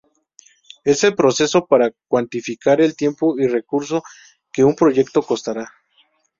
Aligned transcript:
Es 0.83 1.03
el 1.03 1.13
proceso 1.13 1.67
para 1.67 1.91
cuantificar 2.07 2.81
el 2.81 2.95
tiempo 2.95 3.37
y 3.37 3.45
recursos 3.45 4.01
que 4.51 4.63
un 4.63 4.73
proyecto 4.75 5.21
costará. 5.21 5.71